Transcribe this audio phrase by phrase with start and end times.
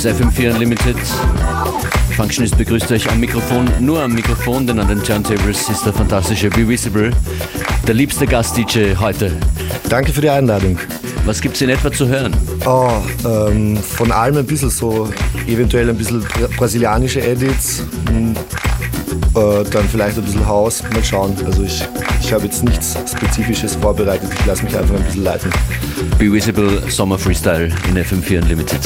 [0.00, 0.96] Hier ist FM4 Unlimited.
[2.14, 6.50] Functionist begrüßt euch am Mikrofon, nur am Mikrofon, denn an den Turntables ist der fantastische
[6.50, 7.10] Be Visible,
[7.84, 9.32] der liebste Gast-DJ heute.
[9.88, 10.78] Danke für die Einladung.
[11.24, 12.32] Was gibt's in etwa zu hören?
[12.64, 12.92] Oh,
[13.26, 15.08] ähm, von allem ein bisschen so,
[15.48, 16.24] eventuell ein bisschen
[16.56, 18.36] brasilianische Edits, hm,
[19.34, 21.34] äh, dann vielleicht ein bisschen Haus, mal schauen.
[21.44, 21.82] Also ich,
[22.20, 25.50] ich habe jetzt nichts Spezifisches vorbereitet, ich lasse mich einfach ein bisschen leiten.
[26.18, 28.80] Be Visible Summer Freestyle in FM4 Unlimited.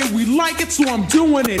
[0.00, 1.60] way we like it, so I'm doing it.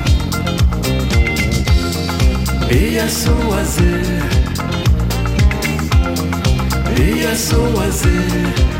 [2.73, 3.81] e a sua Z,
[6.97, 8.71] e a soazer.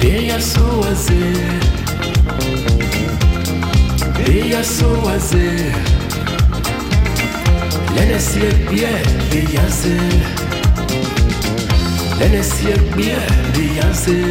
[0.00, 1.60] Venha soazer,
[4.24, 5.72] venha soazer,
[7.96, 8.40] l'année si
[8.70, 10.41] bien, venha ser.
[12.22, 13.18] L'NSI est bien
[13.52, 14.22] Beyoncé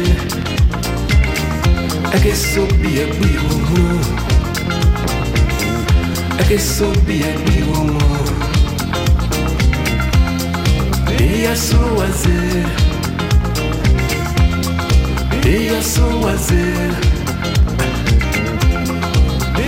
[2.14, 4.00] Eke so bien biwomo
[6.40, 7.98] Eke so bien biwomo
[11.20, 12.64] Ia sou azer
[15.44, 16.90] Ia sou azer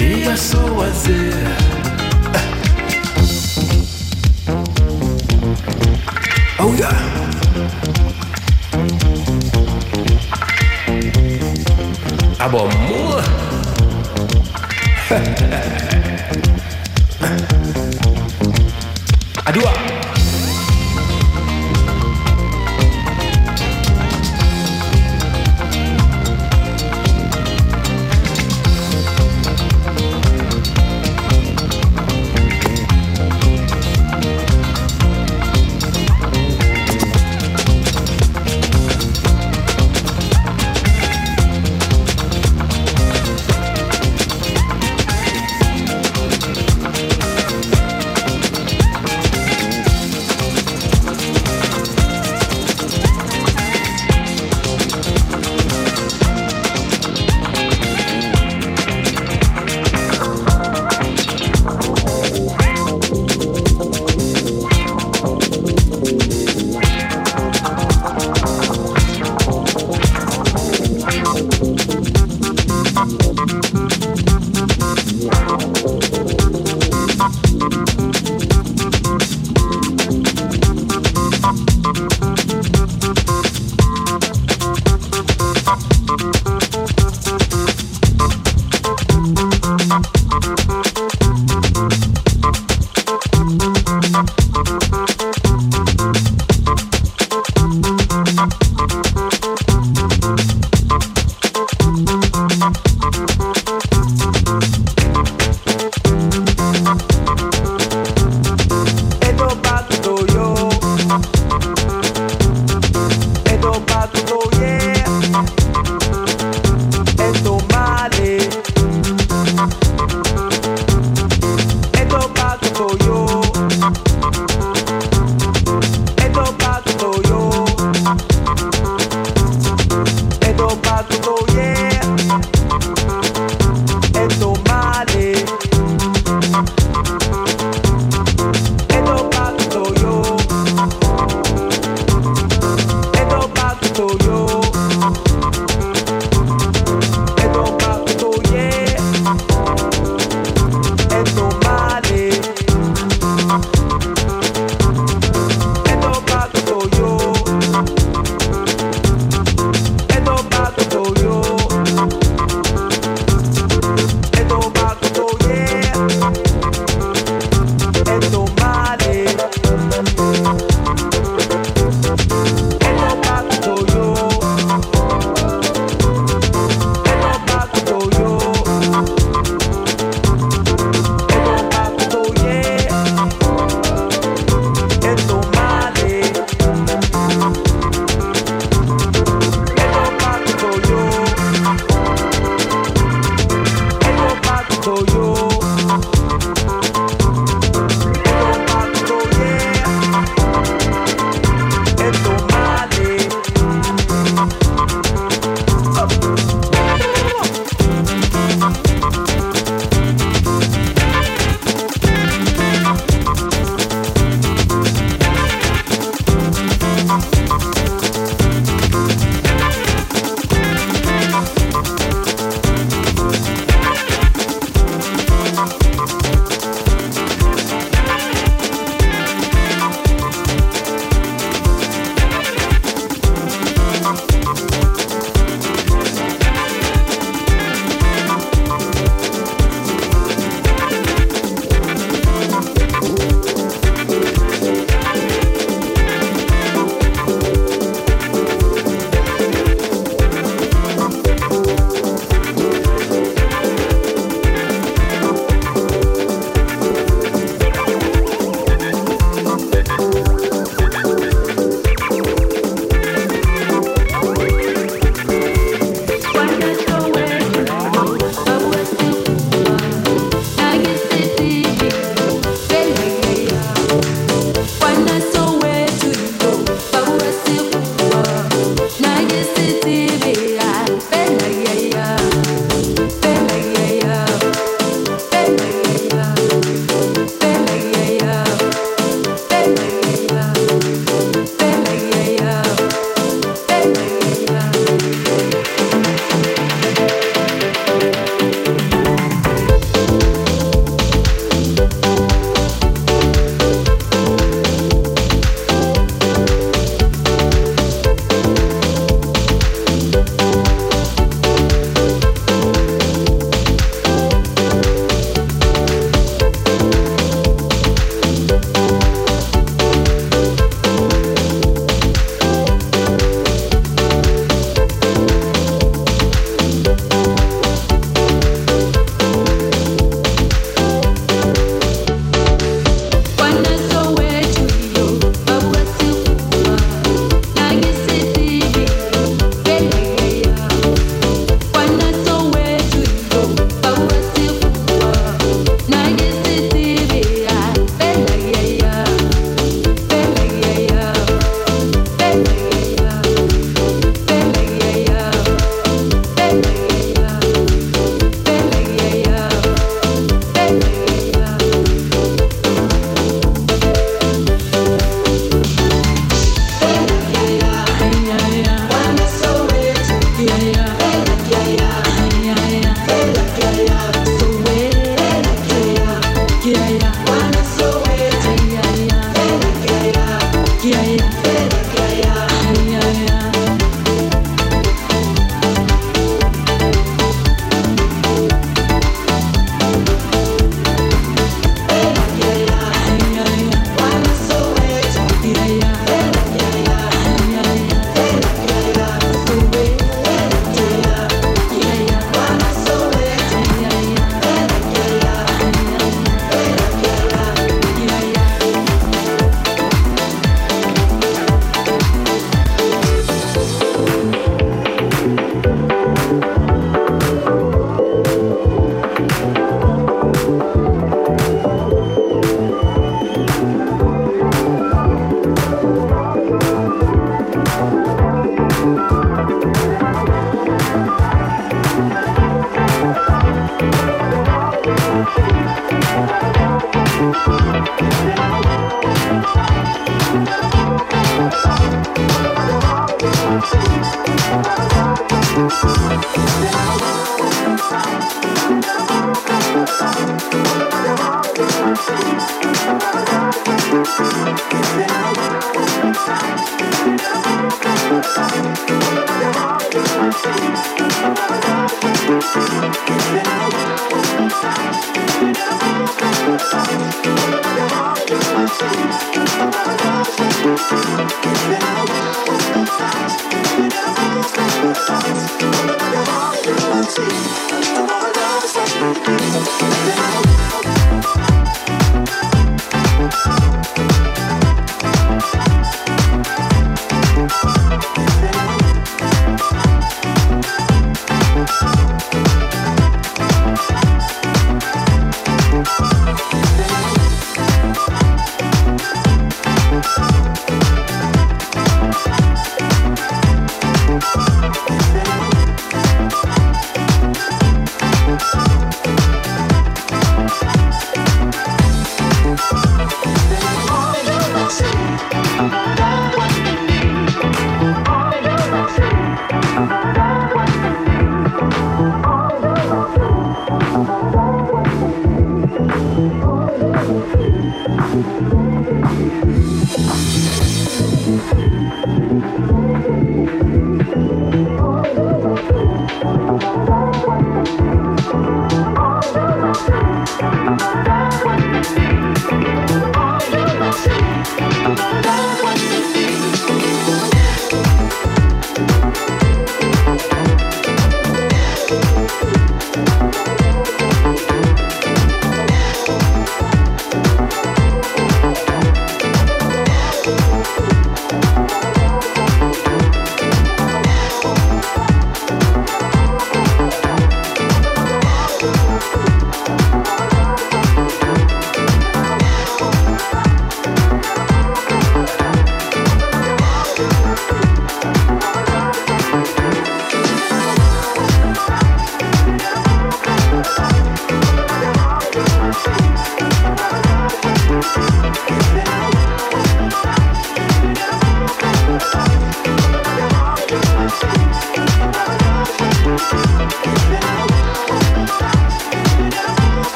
[0.00, 1.73] Ia sou azer Oh
[12.44, 12.83] Abom.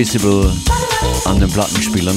[0.00, 0.50] Ist Be Visible
[1.26, 2.16] an den Plattenspielern.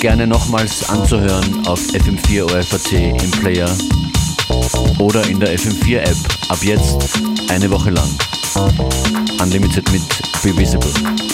[0.00, 3.68] Gerne nochmals anzuhören auf FM4 OFAT im Player
[4.98, 6.16] oder in der FM4 App.
[6.48, 6.96] Ab jetzt
[7.48, 8.08] eine Woche lang.
[9.40, 10.02] Unlimited mit
[10.42, 11.25] Be Visible.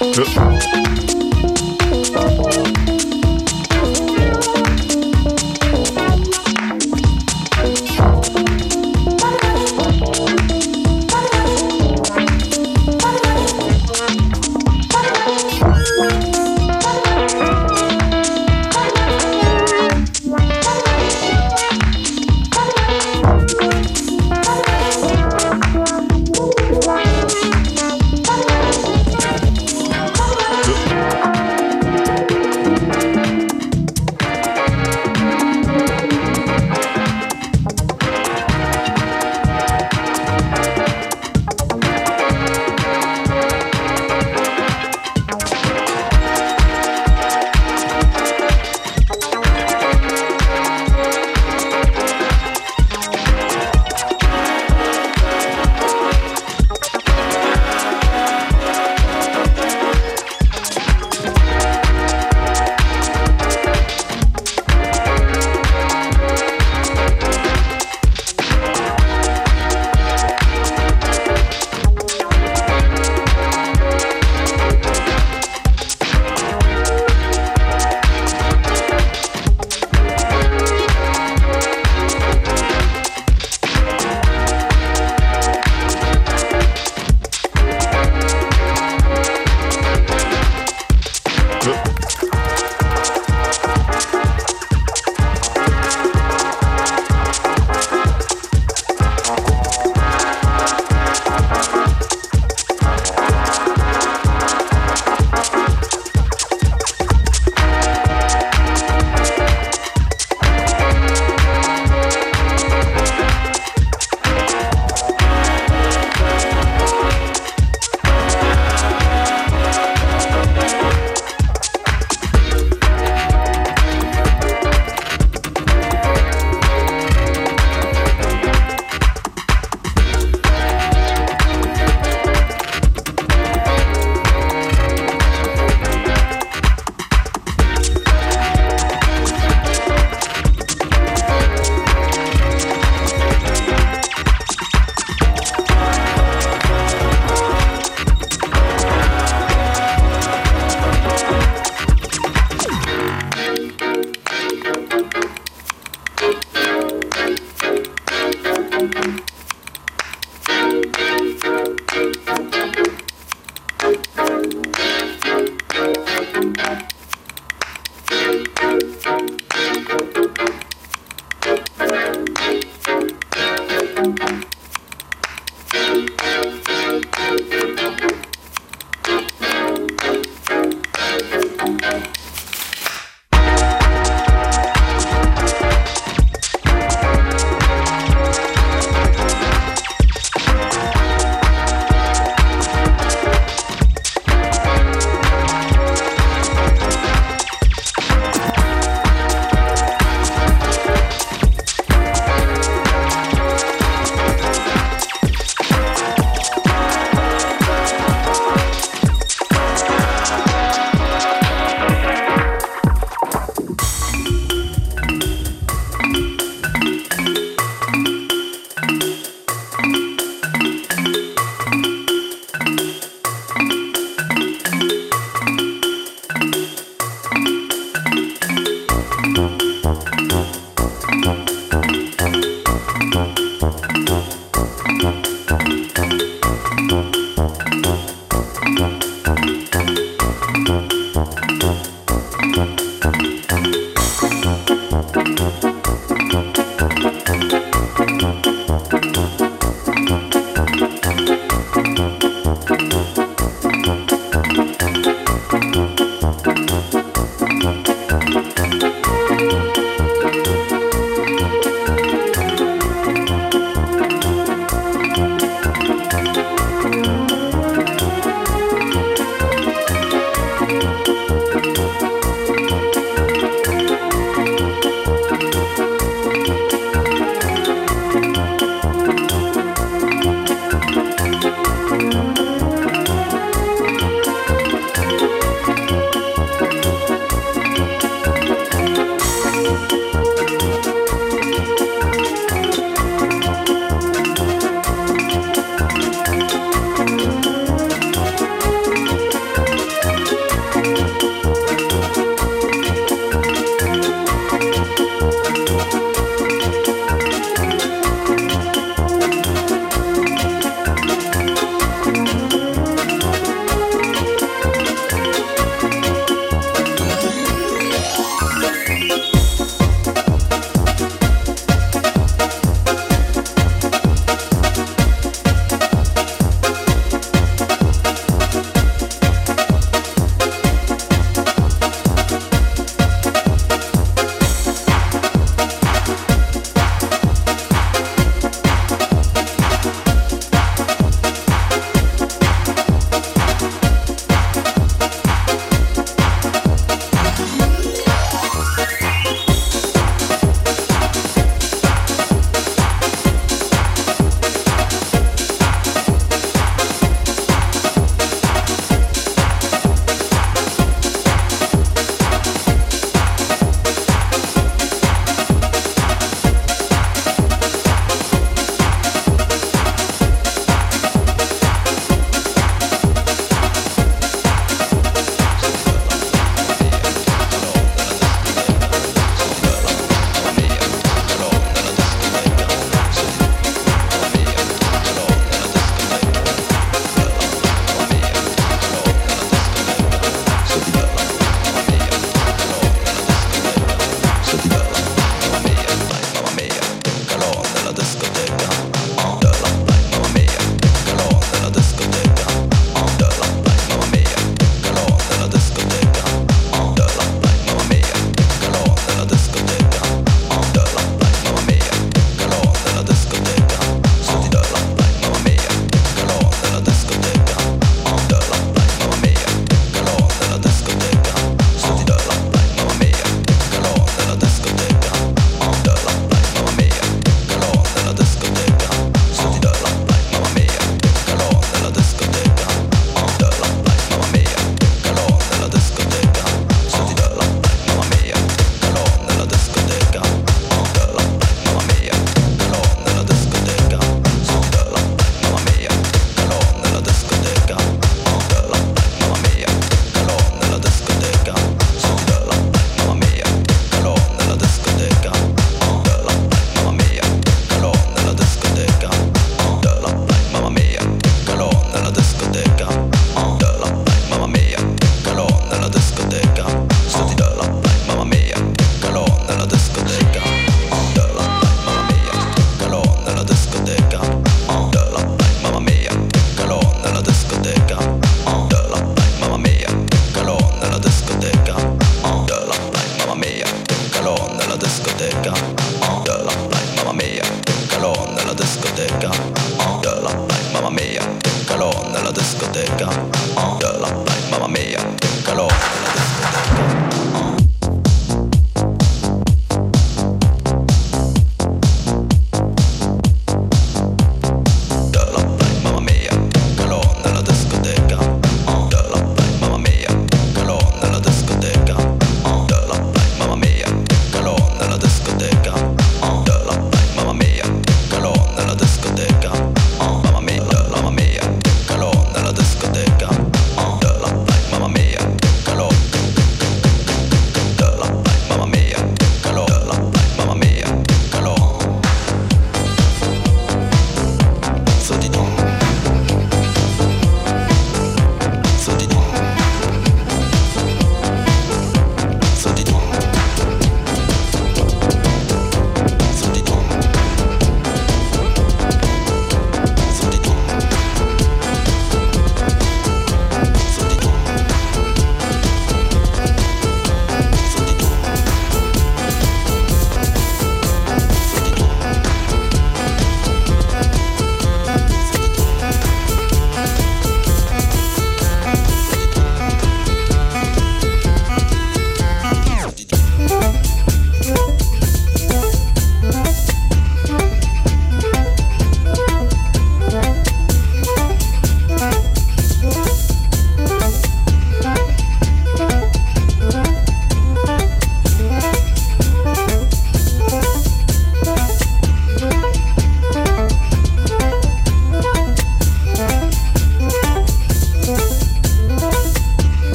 [0.00, 1.09] 这。